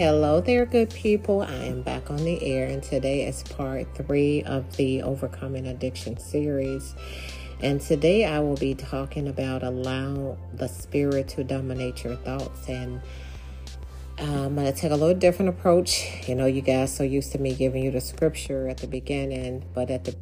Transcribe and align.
Hello 0.00 0.40
there, 0.40 0.64
good 0.64 0.88
people. 0.88 1.42
I 1.42 1.52
am 1.66 1.82
back 1.82 2.10
on 2.10 2.16
the 2.24 2.42
air, 2.42 2.66
and 2.66 2.82
today 2.82 3.26
is 3.26 3.42
part 3.42 3.86
three 3.94 4.42
of 4.44 4.78
the 4.78 5.02
Overcoming 5.02 5.66
Addiction 5.66 6.16
series. 6.16 6.94
And 7.60 7.82
today 7.82 8.24
I 8.24 8.40
will 8.40 8.56
be 8.56 8.74
talking 8.74 9.28
about 9.28 9.62
allow 9.62 10.38
the 10.54 10.68
spirit 10.68 11.28
to 11.28 11.44
dominate 11.44 12.02
your 12.02 12.16
thoughts. 12.16 12.66
And 12.66 13.02
um, 14.18 14.30
I'm 14.30 14.54
going 14.54 14.72
to 14.72 14.72
take 14.72 14.90
a 14.90 14.96
little 14.96 15.14
different 15.14 15.50
approach. 15.50 16.26
You 16.26 16.34
know, 16.34 16.46
you 16.46 16.62
guys 16.62 16.96
so 16.96 17.02
used 17.02 17.32
to 17.32 17.38
me 17.38 17.54
giving 17.54 17.84
you 17.84 17.90
the 17.90 18.00
scripture 18.00 18.68
at 18.68 18.78
the 18.78 18.86
beginning, 18.86 19.66
but 19.74 19.90
at 19.90 20.04
the 20.04 20.16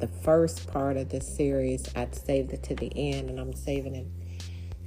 the 0.00 0.08
first 0.08 0.66
part 0.66 0.98
of 0.98 1.08
this 1.08 1.26
series, 1.34 1.88
I'd 1.96 2.14
saved 2.14 2.52
it 2.52 2.62
to 2.64 2.74
the 2.74 2.92
end, 2.94 3.30
and 3.30 3.40
I'm 3.40 3.54
saving 3.54 3.94
it 3.94 4.06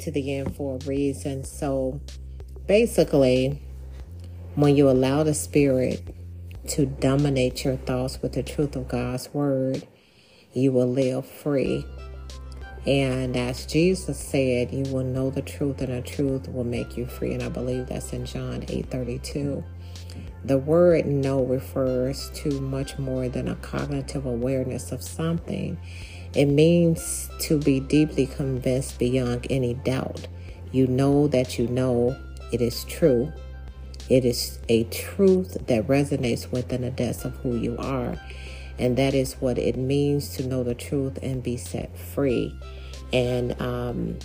to 0.03 0.11
the 0.11 0.35
end 0.35 0.55
for 0.55 0.75
a 0.75 0.85
reason. 0.85 1.43
So 1.43 1.99
basically, 2.67 3.63
when 4.57 4.75
you 4.75 4.89
allow 4.89 5.21
the 5.21 5.35
Spirit 5.35 6.15
to 6.67 6.87
dominate 6.87 7.63
your 7.63 7.75
thoughts 7.77 8.19
with 8.23 8.33
the 8.33 8.41
truth 8.41 8.75
of 8.75 8.87
God's 8.87 9.31
Word, 9.31 9.87
you 10.51 10.71
will 10.71 10.87
live 10.87 11.27
free. 11.27 11.85
And 12.87 13.37
as 13.37 13.67
Jesus 13.67 14.17
said, 14.17 14.73
you 14.73 14.91
will 14.91 15.03
know 15.03 15.29
the 15.29 15.43
truth, 15.43 15.79
and 15.81 15.93
the 15.93 16.01
truth 16.01 16.49
will 16.49 16.63
make 16.63 16.97
you 16.97 17.05
free. 17.05 17.35
And 17.35 17.43
I 17.43 17.49
believe 17.49 17.85
that's 17.85 18.13
in 18.13 18.25
John 18.25 18.65
8 18.67 18.89
32. 18.89 19.63
The 20.43 20.57
word 20.57 21.05
know 21.05 21.43
refers 21.43 22.31
to 22.31 22.59
much 22.59 22.97
more 22.97 23.29
than 23.29 23.49
a 23.49 23.55
cognitive 23.57 24.25
awareness 24.25 24.91
of 24.91 25.03
something. 25.03 25.77
It 26.33 26.45
means 26.45 27.29
to 27.41 27.59
be 27.59 27.79
deeply 27.79 28.25
convinced 28.25 28.97
beyond 28.97 29.45
any 29.51 29.75
doubt. 29.75 30.27
You 30.71 30.87
know 30.87 31.27
that 31.27 31.59
you 31.59 31.67
know 31.67 32.17
it 32.51 32.61
is 32.61 32.85
true. 32.85 33.31
It 34.09 34.23
is 34.25 34.59
a 34.69 34.85
truth 34.85 35.57
that 35.67 35.87
resonates 35.87 36.51
within 36.51 36.81
the 36.81 36.91
depths 36.91 37.25
of 37.25 37.35
who 37.37 37.57
you 37.57 37.77
are. 37.77 38.15
And 38.79 38.97
that 38.97 39.13
is 39.13 39.33
what 39.35 39.57
it 39.57 39.75
means 39.75 40.35
to 40.37 40.47
know 40.47 40.63
the 40.63 40.75
truth 40.75 41.19
and 41.21 41.41
be 41.41 41.57
set 41.57 41.97
free. 41.97 42.57
And 43.11 43.59
um, 43.61 44.19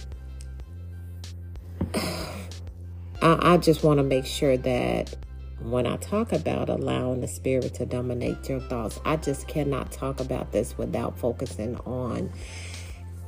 I, 1.95 3.55
I 3.55 3.57
just 3.57 3.83
want 3.83 3.99
to 3.99 4.05
make 4.05 4.27
sure 4.27 4.57
that 4.57 5.15
when 5.63 5.87
I 5.87 5.97
talk 5.97 6.33
about 6.33 6.69
allowing 6.69 7.21
the 7.21 7.29
spirit 7.29 7.75
to 7.75 7.87
dominate 7.87 8.49
your 8.49 8.61
thoughts, 8.61 9.01
I 9.05 9.17
just 9.17 9.49
cannot 9.49 9.93
talk 9.93 10.21
about 10.21 10.53
this 10.53 10.77
without 10.77 11.19
focusing 11.19 11.77
on 11.79 12.33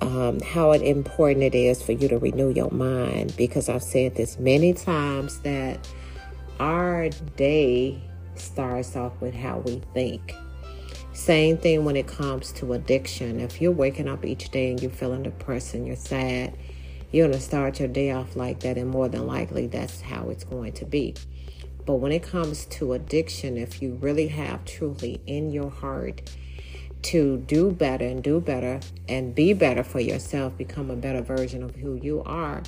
um, 0.00 0.40
how 0.40 0.72
important 0.72 1.44
it 1.44 1.54
is 1.54 1.82
for 1.82 1.92
you 1.92 2.08
to 2.08 2.18
renew 2.18 2.50
your 2.50 2.70
mind. 2.70 3.34
Because 3.36 3.68
I've 3.68 3.82
said 3.82 4.16
this 4.16 4.38
many 4.38 4.72
times 4.72 5.40
that 5.40 5.88
our 6.60 7.08
day 7.36 8.02
starts 8.34 8.96
off 8.96 9.20
with 9.20 9.34
how 9.34 9.58
we 9.58 9.82
think. 9.92 10.34
Same 11.12 11.56
thing 11.56 11.84
when 11.84 11.96
it 11.96 12.06
comes 12.06 12.52
to 12.52 12.72
addiction. 12.72 13.38
If 13.40 13.60
you're 13.60 13.72
waking 13.72 14.08
up 14.08 14.24
each 14.24 14.50
day 14.50 14.70
and 14.70 14.82
you're 14.82 14.90
feeling 14.90 15.22
depressed 15.22 15.74
and 15.74 15.86
you're 15.86 15.96
sad, 15.96 16.56
you're 17.12 17.28
going 17.28 17.38
to 17.38 17.44
start 17.44 17.78
your 17.78 17.88
day 17.88 18.10
off 18.10 18.34
like 18.34 18.60
that, 18.60 18.76
and 18.76 18.90
more 18.90 19.08
than 19.08 19.26
likely, 19.26 19.68
that's 19.68 20.00
how 20.00 20.30
it's 20.30 20.42
going 20.42 20.72
to 20.72 20.84
be. 20.84 21.14
But 21.86 21.94
when 21.96 22.10
it 22.10 22.24
comes 22.24 22.64
to 22.66 22.94
addiction, 22.94 23.56
if 23.56 23.80
you 23.80 23.94
really 24.00 24.28
have 24.28 24.64
truly 24.64 25.20
in 25.26 25.52
your 25.52 25.70
heart 25.70 26.32
to 27.02 27.36
do 27.46 27.70
better 27.70 28.06
and 28.06 28.22
do 28.22 28.40
better 28.40 28.80
and 29.08 29.34
be 29.34 29.52
better 29.52 29.84
for 29.84 30.00
yourself, 30.00 30.56
become 30.56 30.90
a 30.90 30.96
better 30.96 31.20
version 31.20 31.62
of 31.62 31.76
who 31.76 31.94
you 31.94 32.22
are, 32.24 32.62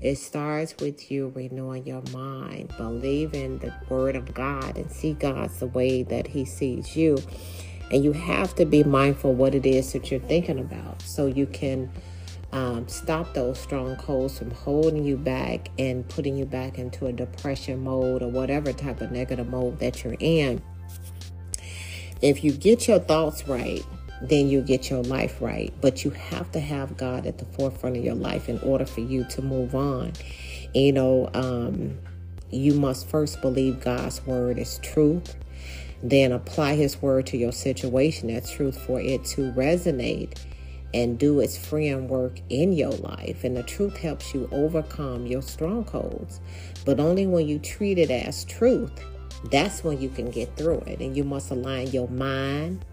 it 0.00 0.16
starts 0.16 0.74
with 0.80 1.10
you 1.10 1.32
renewing 1.34 1.86
your 1.86 2.02
mind, 2.12 2.72
believing 2.76 3.58
the 3.58 3.72
word 3.88 4.16
of 4.16 4.32
God 4.32 4.76
and 4.76 4.90
see 4.90 5.12
God's 5.12 5.58
the 5.58 5.66
way 5.66 6.02
that 6.04 6.26
He 6.26 6.44
sees 6.44 6.96
you. 6.96 7.18
And 7.90 8.04
you 8.04 8.12
have 8.12 8.54
to 8.54 8.64
be 8.64 8.82
mindful 8.84 9.34
what 9.34 9.54
it 9.54 9.66
is 9.66 9.92
that 9.92 10.10
you're 10.10 10.20
thinking 10.20 10.58
about 10.58 11.02
so 11.02 11.26
you 11.26 11.46
can 11.46 11.90
um, 12.52 12.88
stop 12.88 13.34
those 13.34 13.58
strongholds 13.58 14.38
from 14.38 14.50
holding 14.50 15.04
you 15.04 15.16
back 15.16 15.70
and 15.78 16.08
putting 16.08 16.36
you 16.36 16.46
back 16.46 16.78
into 16.78 17.06
a 17.06 17.12
depression 17.12 17.84
mode 17.84 18.22
or 18.22 18.28
whatever 18.28 18.72
type 18.72 19.00
of 19.00 19.12
negative 19.12 19.48
mode 19.48 19.78
that 19.80 20.02
you're 20.02 20.16
in. 20.18 20.62
If 22.22 22.44
you 22.44 22.52
get 22.52 22.86
your 22.88 22.98
thoughts 22.98 23.46
right, 23.48 23.84
then 24.22 24.48
you 24.48 24.60
get 24.60 24.90
your 24.90 25.02
life 25.02 25.40
right. 25.40 25.72
But 25.80 26.04
you 26.04 26.10
have 26.10 26.50
to 26.52 26.60
have 26.60 26.96
God 26.96 27.26
at 27.26 27.38
the 27.38 27.44
forefront 27.46 27.96
of 27.96 28.04
your 28.04 28.14
life 28.14 28.48
in 28.48 28.58
order 28.60 28.86
for 28.86 29.00
you 29.00 29.24
to 29.24 29.42
move 29.42 29.74
on. 29.74 30.12
You 30.74 30.92
know, 30.92 31.30
um, 31.34 31.98
you 32.50 32.74
must 32.74 33.08
first 33.08 33.40
believe 33.40 33.80
God's 33.80 34.24
word 34.26 34.58
is 34.58 34.78
truth, 34.82 35.36
then 36.02 36.32
apply 36.32 36.74
His 36.74 37.00
word 37.00 37.26
to 37.28 37.36
your 37.36 37.52
situation 37.52 38.30
as 38.30 38.50
truth 38.50 38.78
for 38.78 39.00
it 39.00 39.24
to 39.26 39.52
resonate 39.52 40.38
and 40.92 41.18
do 41.18 41.40
its 41.40 41.56
freeing 41.56 42.08
work 42.08 42.40
in 42.48 42.72
your 42.72 42.90
life. 42.90 43.44
And 43.44 43.56
the 43.56 43.62
truth 43.62 43.96
helps 43.96 44.34
you 44.34 44.48
overcome 44.50 45.26
your 45.26 45.42
strongholds. 45.42 46.40
But 46.84 46.98
only 46.98 47.26
when 47.26 47.46
you 47.46 47.58
treat 47.58 47.98
it 47.98 48.10
as 48.10 48.44
truth, 48.44 48.92
that's 49.50 49.84
when 49.84 50.00
you 50.00 50.08
can 50.08 50.30
get 50.30 50.56
through 50.56 50.80
it. 50.86 51.00
And 51.00 51.16
you 51.16 51.24
must 51.24 51.50
align 51.50 51.88
your 51.88 52.08
mind, 52.08 52.84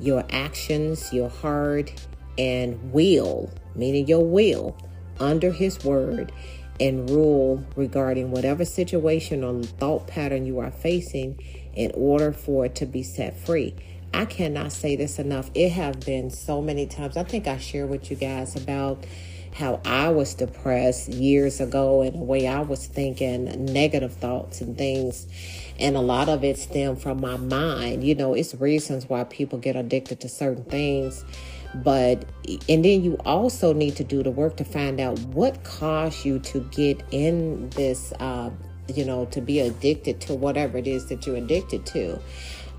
your 0.00 0.24
actions, 0.30 1.12
your 1.12 1.28
heart, 1.28 1.92
and 2.36 2.92
will, 2.92 3.50
meaning 3.74 4.06
your 4.06 4.24
will, 4.24 4.76
under 5.20 5.50
His 5.50 5.84
word 5.84 6.32
and 6.80 7.10
rule 7.10 7.64
regarding 7.76 8.30
whatever 8.30 8.64
situation 8.64 9.42
or 9.42 9.62
thought 9.62 10.06
pattern 10.06 10.46
you 10.46 10.60
are 10.60 10.70
facing 10.70 11.40
in 11.74 11.90
order 11.94 12.32
for 12.32 12.66
it 12.66 12.74
to 12.76 12.86
be 12.86 13.02
set 13.02 13.36
free. 13.36 13.74
I 14.14 14.24
cannot 14.24 14.72
say 14.72 14.96
this 14.96 15.18
enough. 15.18 15.50
It 15.54 15.70
have 15.70 16.00
been 16.00 16.30
so 16.30 16.62
many 16.62 16.86
times. 16.86 17.16
I 17.16 17.24
think 17.24 17.46
I 17.46 17.58
shared 17.58 17.90
with 17.90 18.10
you 18.10 18.16
guys 18.16 18.56
about 18.56 19.04
how 19.58 19.80
I 19.84 20.08
was 20.10 20.34
depressed 20.34 21.08
years 21.08 21.60
ago 21.60 22.02
and 22.02 22.14
the 22.14 22.24
way 22.24 22.46
I 22.46 22.60
was 22.60 22.86
thinking 22.86 23.64
negative 23.64 24.12
thoughts 24.12 24.60
and 24.60 24.78
things. 24.78 25.26
And 25.80 25.96
a 25.96 26.00
lot 26.00 26.28
of 26.28 26.44
it 26.44 26.58
stemmed 26.58 27.02
from 27.02 27.20
my 27.20 27.36
mind. 27.36 28.04
You 28.04 28.14
know, 28.14 28.34
it's 28.34 28.54
reasons 28.54 29.08
why 29.08 29.24
people 29.24 29.58
get 29.58 29.74
addicted 29.74 30.20
to 30.20 30.28
certain 30.28 30.64
things. 30.64 31.24
But, 31.74 32.24
and 32.68 32.84
then 32.84 33.02
you 33.02 33.16
also 33.24 33.72
need 33.72 33.96
to 33.96 34.04
do 34.04 34.22
the 34.22 34.30
work 34.30 34.56
to 34.58 34.64
find 34.64 35.00
out 35.00 35.18
what 35.18 35.64
caused 35.64 36.24
you 36.24 36.38
to 36.38 36.60
get 36.70 37.02
in 37.10 37.68
this, 37.70 38.12
uh, 38.20 38.50
you 38.94 39.04
know, 39.04 39.24
to 39.26 39.40
be 39.40 39.58
addicted 39.58 40.20
to 40.22 40.34
whatever 40.34 40.78
it 40.78 40.86
is 40.86 41.08
that 41.08 41.26
you're 41.26 41.36
addicted 41.36 41.84
to 41.86 42.20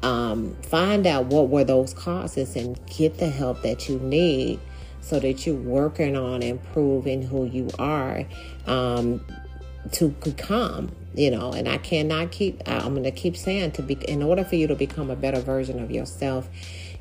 um, 0.02 0.56
find 0.64 1.06
out 1.06 1.26
what 1.26 1.50
were 1.50 1.66
those 1.66 1.94
causes 1.94 2.56
and 2.56 2.80
get 2.88 3.18
the 3.18 3.30
help 3.30 3.62
that 3.64 3.90
you 3.90 4.00
need 4.00 4.60
so 5.02 5.20
that 5.20 5.46
you're 5.46 5.56
working 5.56 6.16
on 6.16 6.42
improving 6.44 7.22
who 7.22 7.46
you 7.46 7.70
are 7.80 8.26
um, 8.68 9.26
to 9.92 10.10
become 10.10 10.92
you 11.16 11.32
know 11.32 11.52
and 11.52 11.68
i 11.68 11.78
cannot 11.78 12.32
keep 12.32 12.62
i'm 12.68 12.92
going 12.94 13.04
to 13.04 13.12
keep 13.12 13.36
saying 13.36 13.72
to 13.72 13.82
be 13.82 13.96
in 14.08 14.22
order 14.22 14.44
for 14.44 14.56
you 14.56 14.68
to 14.68 14.76
become 14.76 15.10
a 15.10 15.16
better 15.16 15.40
version 15.40 15.82
of 15.82 15.90
yourself 15.90 16.48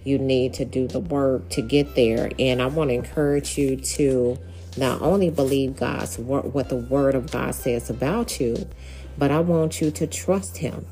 you 0.04 0.18
need 0.18 0.54
to 0.54 0.64
do 0.64 0.86
the 0.86 1.00
work 1.00 1.48
to 1.50 1.60
get 1.60 1.94
there. 1.94 2.30
And 2.38 2.62
i 2.62 2.66
want 2.66 2.90
to 2.90 2.94
encourage 2.94 3.58
you 3.58 3.76
to 3.76 4.38
not 4.76 5.02
only 5.02 5.28
believe 5.28 5.76
god's 5.76 6.18
what 6.18 6.68
the 6.68 6.76
word 6.76 7.14
of 7.14 7.30
god 7.30 7.54
says 7.54 7.90
about 7.90 8.40
you 8.40 8.68
but 9.16 9.30
i 9.30 9.40
want 9.40 9.80
you 9.80 9.90
to 9.90 10.06
trust 10.06 10.58
him 10.58 10.86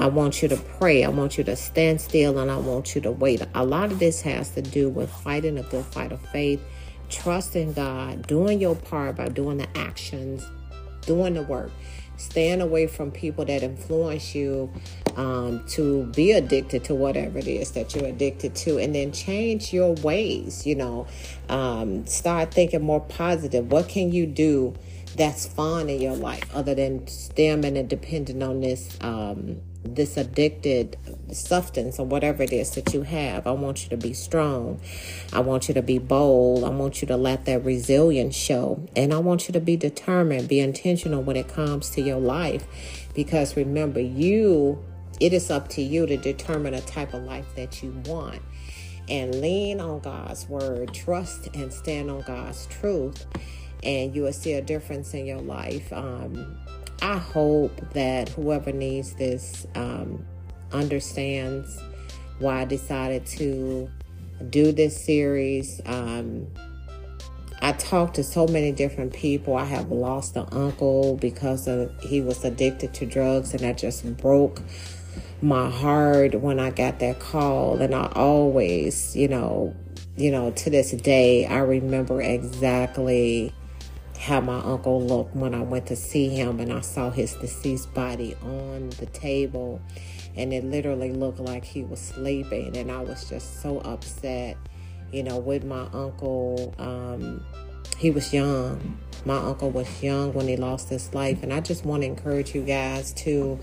I 0.00 0.06
want 0.06 0.40
you 0.40 0.48
to 0.48 0.56
pray. 0.56 1.04
I 1.04 1.10
want 1.10 1.36
you 1.36 1.44
to 1.44 1.54
stand 1.54 2.00
still 2.00 2.38
and 2.38 2.50
I 2.50 2.56
want 2.56 2.94
you 2.94 3.02
to 3.02 3.10
wait. 3.10 3.42
A 3.54 3.66
lot 3.66 3.92
of 3.92 3.98
this 3.98 4.22
has 4.22 4.48
to 4.52 4.62
do 4.62 4.88
with 4.88 5.10
fighting 5.10 5.58
a 5.58 5.62
good 5.64 5.84
fight 5.84 6.10
of 6.10 6.22
faith, 6.30 6.62
trusting 7.10 7.74
God, 7.74 8.26
doing 8.26 8.62
your 8.62 8.74
part 8.74 9.16
by 9.16 9.28
doing 9.28 9.58
the 9.58 9.68
actions, 9.76 10.42
doing 11.02 11.34
the 11.34 11.42
work. 11.42 11.70
Staying 12.16 12.62
away 12.62 12.86
from 12.86 13.10
people 13.10 13.44
that 13.44 13.62
influence 13.62 14.34
you 14.34 14.70
um, 15.16 15.64
to 15.68 16.04
be 16.14 16.32
addicted 16.32 16.84
to 16.84 16.94
whatever 16.94 17.38
it 17.38 17.46
is 17.46 17.70
that 17.72 17.94
you're 17.94 18.06
addicted 18.06 18.54
to, 18.56 18.78
and 18.78 18.94
then 18.94 19.10
change 19.10 19.72
your 19.72 19.94
ways. 19.96 20.66
You 20.66 20.76
know, 20.76 21.06
um, 21.48 22.06
start 22.06 22.52
thinking 22.52 22.82
more 22.82 23.00
positive. 23.00 23.70
What 23.72 23.88
can 23.88 24.12
you 24.12 24.26
do 24.26 24.74
that's 25.16 25.46
fun 25.46 25.88
in 25.88 26.00
your 26.00 26.16
life 26.16 26.44
other 26.54 26.74
than 26.74 27.06
stemming 27.06 27.76
and 27.76 27.88
depending 27.88 28.42
on 28.42 28.60
this 28.60 28.96
um, 29.00 29.60
this 29.82 30.16
addicted 30.16 30.96
substance 31.32 31.98
or 31.98 32.06
whatever 32.06 32.42
it 32.42 32.52
is 32.52 32.72
that 32.72 32.92
you 32.92 33.02
have. 33.02 33.46
I 33.46 33.52
want 33.52 33.84
you 33.84 33.90
to 33.90 33.96
be 33.96 34.12
strong. 34.12 34.80
I 35.32 35.40
want 35.40 35.68
you 35.68 35.74
to 35.74 35.82
be 35.82 35.98
bold. 35.98 36.64
I 36.64 36.68
want 36.68 37.00
you 37.00 37.08
to 37.08 37.16
let 37.16 37.46
that 37.46 37.64
resilience 37.64 38.36
show. 38.36 38.86
And 38.94 39.12
I 39.14 39.18
want 39.18 39.48
you 39.48 39.52
to 39.52 39.60
be 39.60 39.76
determined, 39.76 40.48
be 40.48 40.60
intentional 40.60 41.22
when 41.22 41.36
it 41.36 41.48
comes 41.48 41.90
to 41.90 42.02
your 42.02 42.20
life. 42.20 42.66
Because 43.14 43.56
remember, 43.56 44.00
you, 44.00 44.84
it 45.18 45.32
is 45.32 45.50
up 45.50 45.68
to 45.68 45.82
you 45.82 46.06
to 46.06 46.16
determine 46.16 46.74
a 46.74 46.82
type 46.82 47.14
of 47.14 47.24
life 47.24 47.46
that 47.56 47.82
you 47.82 47.90
want. 48.04 48.42
And 49.08 49.40
lean 49.40 49.80
on 49.80 50.00
God's 50.00 50.48
word, 50.48 50.94
trust 50.94 51.48
and 51.54 51.72
stand 51.72 52.10
on 52.10 52.20
God's 52.20 52.66
truth, 52.66 53.26
and 53.82 54.14
you 54.14 54.22
will 54.22 54.32
see 54.32 54.54
a 54.54 54.62
difference 54.62 55.14
in 55.14 55.26
your 55.26 55.40
life. 55.40 55.92
Um, 55.92 56.58
I 57.02 57.16
hope 57.16 57.92
that 57.94 58.28
whoever 58.30 58.72
needs 58.72 59.14
this 59.14 59.66
um, 59.74 60.24
understands 60.72 61.82
why 62.38 62.62
I 62.62 62.64
decided 62.64 63.26
to 63.26 63.90
do 64.50 64.72
this 64.72 65.02
series. 65.02 65.80
Um, 65.86 66.46
I 67.62 67.72
talked 67.72 68.14
to 68.14 68.24
so 68.24 68.46
many 68.46 68.72
different 68.72 69.12
people. 69.12 69.56
I 69.56 69.64
have 69.64 69.90
lost 69.90 70.36
an 70.36 70.46
uncle 70.50 71.16
because 71.16 71.68
of, 71.68 71.92
he 72.00 72.22
was 72.22 72.44
addicted 72.44 72.94
to 72.94 73.06
drugs, 73.06 73.52
and 73.52 73.60
that 73.60 73.76
just 73.76 74.16
broke 74.16 74.62
my 75.42 75.68
heart 75.70 76.34
when 76.40 76.58
I 76.58 76.70
got 76.70 76.98
that 77.00 77.20
call. 77.20 77.80
And 77.80 77.94
I 77.94 78.10
always, 78.14 79.14
you 79.14 79.28
know, 79.28 79.74
you 80.16 80.30
know, 80.30 80.50
to 80.50 80.70
this 80.70 80.90
day, 80.92 81.46
I 81.46 81.58
remember 81.58 82.20
exactly 82.20 83.52
how 84.20 84.40
my 84.40 84.58
uncle 84.60 85.00
looked 85.00 85.34
when 85.34 85.54
I 85.54 85.62
went 85.62 85.86
to 85.86 85.96
see 85.96 86.28
him 86.28 86.60
and 86.60 86.70
I 86.70 86.82
saw 86.82 87.10
his 87.10 87.34
deceased 87.34 87.92
body 87.94 88.36
on 88.42 88.90
the 88.90 89.06
table. 89.06 89.80
And 90.36 90.52
it 90.52 90.62
literally 90.62 91.12
looked 91.12 91.40
like 91.40 91.64
he 91.64 91.82
was 91.82 92.00
sleeping. 92.00 92.76
And 92.76 92.92
I 92.92 93.00
was 93.00 93.28
just 93.28 93.62
so 93.62 93.78
upset 93.78 94.56
you 95.12 95.22
know 95.22 95.38
with 95.38 95.64
my 95.64 95.86
uncle. 95.92 96.74
Um, 96.78 97.44
he 97.96 98.10
was 98.10 98.32
young. 98.32 98.98
My 99.24 99.36
uncle 99.36 99.70
was 99.70 100.02
young 100.02 100.32
when 100.32 100.48
he 100.48 100.56
lost 100.56 100.88
his 100.88 101.12
life. 101.14 101.42
And 101.42 101.52
I 101.52 101.60
just 101.60 101.84
want 101.84 102.02
to 102.02 102.06
encourage 102.06 102.54
you 102.54 102.62
guys 102.62 103.12
to 103.14 103.58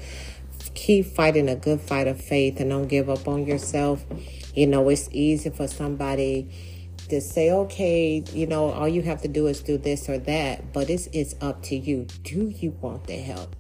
keep 0.76 1.06
fighting 1.06 1.50
a 1.50 1.56
good 1.56 1.82
fight 1.82 2.08
of 2.08 2.22
faith 2.22 2.60
and 2.60 2.70
don't 2.70 2.88
give 2.88 3.10
up 3.10 3.28
on 3.28 3.48
yourself. 3.48 4.06
You 4.54 4.68
know 4.68 4.90
it's 4.90 5.10
easy 5.12 5.50
for 5.50 5.68
somebody 5.68 6.50
to 7.10 7.22
say, 7.22 7.52
okay, 7.52 8.24
you 8.34 8.48
know, 8.48 8.72
all 8.72 8.88
you 8.88 9.02
have 9.04 9.22
to 9.22 9.28
do 9.28 9.48
is 9.48 9.62
do 9.62 9.78
this 9.78 10.10
or 10.10 10.18
that, 10.20 10.74
but 10.74 10.90
it's 10.90 11.08
it's 11.08 11.36
up 11.42 11.62
to 11.64 11.76
you. 11.76 12.08
Do 12.24 12.48
you 12.50 12.72
want 12.82 13.08
the 13.08 13.18
help? 13.18 13.56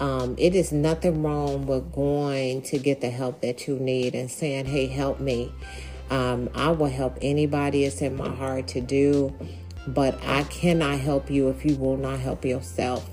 Um, 0.00 0.34
it 0.38 0.54
is 0.54 0.72
nothing 0.72 1.22
wrong 1.22 1.66
with 1.66 1.92
going 1.92 2.62
to 2.62 2.78
get 2.78 3.00
the 3.00 3.10
help 3.10 3.40
that 3.42 3.68
you 3.68 3.78
need 3.78 4.14
and 4.14 4.30
saying, 4.30 4.66
hey, 4.66 4.86
help 4.86 5.20
me. 5.20 5.52
Um, 6.10 6.50
I 6.54 6.70
will 6.70 6.88
help 6.88 7.18
anybody 7.22 7.84
it's 7.84 8.02
in 8.02 8.16
my 8.16 8.28
heart 8.28 8.68
to 8.68 8.80
do, 8.80 9.32
but 9.86 10.18
I 10.24 10.42
cannot 10.44 10.98
help 10.98 11.30
you 11.30 11.48
if 11.50 11.64
you 11.64 11.76
will 11.76 11.96
not 11.96 12.18
help 12.18 12.44
yourself 12.44 13.08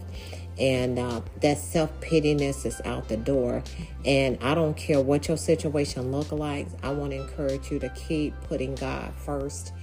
and 0.59 0.99
uh, 0.99 1.21
that 1.41 1.57
self-pityness 1.57 2.65
is 2.65 2.81
out 2.85 3.07
the 3.07 3.17
door. 3.17 3.63
And 4.05 4.37
i 4.41 4.53
don't 4.53 4.75
care 4.75 5.01
what 5.01 5.27
your 5.27 5.37
situation 5.37 6.11
look 6.11 6.31
like 6.31 6.67
i 6.83 6.89
want 6.89 7.11
to 7.11 7.21
encourage 7.21 7.71
you 7.71 7.79
to 7.79 7.89
keep 7.89 8.33
putting 8.41 8.75
god 8.75 9.13
first 9.13 9.73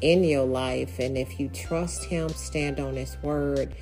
in 0.00 0.22
your 0.22 0.46
life. 0.46 1.00
And 1.00 1.18
if 1.18 1.40
you 1.40 1.48
trust 1.48 2.04
him 2.04 2.28
stand 2.30 2.78
on 2.80 2.94
his 2.94 3.16
word 3.22 3.74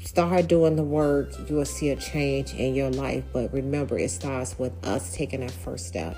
start 0.00 0.46
doing 0.48 0.76
the 0.76 0.84
work 0.84 1.32
you 1.48 1.56
will 1.56 1.64
see 1.64 1.90
a 1.90 1.96
change 1.96 2.54
in 2.54 2.74
your 2.74 2.90
life. 2.90 3.24
But 3.32 3.52
remember 3.52 3.98
it 3.98 4.10
starts 4.10 4.58
with 4.58 4.72
us 4.86 5.14
taking 5.14 5.40
that 5.40 5.50
first 5.50 5.86
step. 5.86 6.16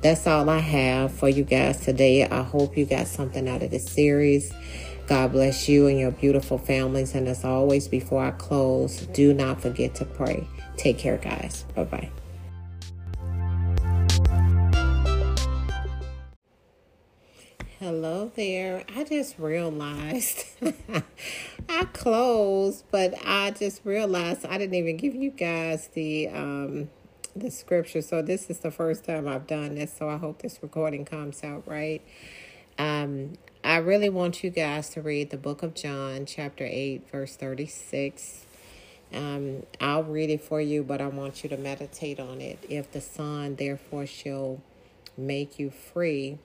That's 0.00 0.26
all 0.26 0.48
i 0.50 0.58
have 0.58 1.12
for 1.12 1.28
you 1.28 1.44
guys 1.44 1.80
today. 1.80 2.24
I 2.24 2.42
hope 2.42 2.76
you 2.76 2.86
got 2.86 3.06
something 3.06 3.48
out 3.48 3.62
of 3.62 3.70
this 3.70 3.86
series 3.86 4.52
God 5.06 5.32
bless 5.32 5.68
you 5.68 5.88
and 5.88 5.98
your 5.98 6.12
beautiful 6.12 6.58
families. 6.58 7.14
And 7.14 7.26
as 7.28 7.44
always, 7.44 7.88
before 7.88 8.24
I 8.24 8.30
close, 8.32 9.00
do 9.08 9.34
not 9.34 9.60
forget 9.60 9.94
to 9.96 10.04
pray. 10.04 10.46
Take 10.76 10.98
care, 10.98 11.18
guys. 11.18 11.64
Bye 11.74 11.84
bye. 11.84 12.10
Hello 17.82 18.30
there. 18.36 18.84
I 18.94 19.02
just 19.02 19.40
realized 19.40 20.44
I 21.68 21.84
closed, 21.92 22.84
but 22.92 23.14
I 23.26 23.50
just 23.50 23.84
realized 23.84 24.46
I 24.46 24.56
didn't 24.56 24.76
even 24.76 24.96
give 24.96 25.16
you 25.16 25.30
guys 25.30 25.88
the 25.88 26.28
um 26.28 26.90
the 27.34 27.50
scripture. 27.50 28.00
So 28.00 28.22
this 28.22 28.48
is 28.48 28.60
the 28.60 28.70
first 28.70 29.04
time 29.04 29.26
I've 29.26 29.48
done 29.48 29.74
this, 29.74 29.92
so 29.92 30.08
I 30.08 30.16
hope 30.16 30.42
this 30.42 30.60
recording 30.62 31.04
comes 31.04 31.42
out 31.42 31.66
right. 31.66 32.02
Um 32.78 33.32
I 33.64 33.76
really 33.76 34.08
want 34.08 34.42
you 34.42 34.50
guys 34.50 34.88
to 34.90 35.00
read 35.00 35.30
the 35.30 35.36
book 35.36 35.62
of 35.62 35.72
John, 35.72 36.26
chapter 36.26 36.66
8, 36.68 37.08
verse 37.12 37.36
36. 37.36 38.44
Um, 39.14 39.62
I'll 39.80 40.02
read 40.02 40.30
it 40.30 40.42
for 40.42 40.60
you, 40.60 40.82
but 40.82 41.00
I 41.00 41.06
want 41.06 41.44
you 41.44 41.50
to 41.50 41.56
meditate 41.56 42.18
on 42.18 42.40
it. 42.40 42.58
If 42.68 42.90
the 42.90 43.00
Son 43.00 43.54
therefore 43.54 44.04
shall 44.04 44.60
make 45.16 45.60
you 45.60 45.70
free, 45.70 46.38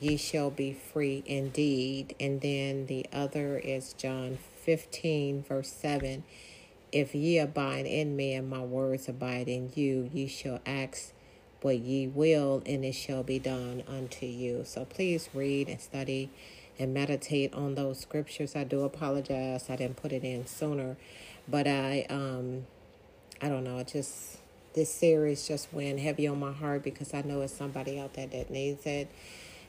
ye 0.00 0.16
shall 0.16 0.50
be 0.50 0.72
free 0.72 1.22
indeed. 1.26 2.16
And 2.18 2.40
then 2.40 2.86
the 2.86 3.06
other 3.12 3.58
is 3.58 3.92
John 3.92 4.38
15, 4.64 5.44
verse 5.44 5.72
7. 5.72 6.24
If 6.90 7.14
ye 7.14 7.38
abide 7.38 7.86
in 7.86 8.16
me 8.16 8.34
and 8.34 8.50
my 8.50 8.62
words 8.62 9.08
abide 9.08 9.46
in 9.46 9.70
you, 9.76 10.10
ye 10.12 10.26
shall 10.26 10.58
ask 10.66 11.12
what 11.62 11.78
ye 11.78 12.06
will, 12.06 12.62
and 12.66 12.84
it 12.84 12.94
shall 12.94 13.22
be 13.22 13.38
done 13.38 13.82
unto 13.88 14.26
you. 14.26 14.64
So 14.64 14.84
please 14.84 15.28
read 15.34 15.68
and 15.68 15.80
study 15.80 16.30
and 16.78 16.92
meditate 16.92 17.54
on 17.54 17.74
those 17.74 18.00
scriptures. 18.00 18.56
I 18.56 18.64
do 18.64 18.82
apologize 18.82 19.68
I 19.68 19.76
didn't 19.76 19.96
put 19.96 20.12
it 20.12 20.24
in 20.24 20.46
sooner, 20.46 20.96
but 21.48 21.66
I 21.66 22.06
um 22.10 22.66
I 23.40 23.48
don't 23.48 23.64
know, 23.64 23.82
just 23.82 24.38
this 24.74 24.92
series 24.92 25.46
just 25.46 25.72
went 25.72 26.00
heavy 26.00 26.26
on 26.26 26.38
my 26.38 26.52
heart 26.52 26.82
because 26.82 27.12
I 27.12 27.22
know 27.22 27.42
it's 27.42 27.52
somebody 27.52 27.98
out 27.98 28.14
there 28.14 28.26
that 28.26 28.50
needs 28.50 28.86
it. 28.86 29.08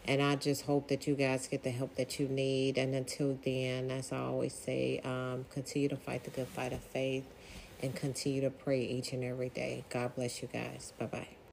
And 0.05 0.21
I 0.21 0.35
just 0.35 0.65
hope 0.65 0.89
that 0.89 1.07
you 1.07 1.15
guys 1.15 1.47
get 1.47 1.63
the 1.63 1.71
help 1.71 1.95
that 1.95 2.19
you 2.19 2.27
need. 2.27 2.77
And 2.77 2.93
until 2.93 3.37
then, 3.43 3.89
as 3.89 4.11
I 4.11 4.17
always 4.17 4.53
say, 4.53 4.99
um, 5.03 5.45
continue 5.49 5.87
to 5.89 5.95
fight 5.95 6.25
the 6.25 6.29
good 6.29 6.47
fight 6.47 6.73
of 6.73 6.81
faith 6.81 7.23
and 7.81 7.95
continue 7.95 8.41
to 8.41 8.49
pray 8.49 8.81
each 8.81 9.13
and 9.13 9.23
every 9.23 9.49
day. 9.49 9.85
God 9.89 10.15
bless 10.15 10.41
you 10.41 10.49
guys. 10.51 10.93
Bye 10.99 11.05
bye. 11.05 11.35